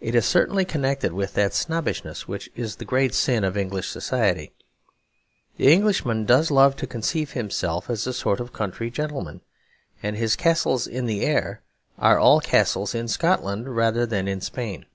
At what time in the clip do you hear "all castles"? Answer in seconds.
12.20-12.94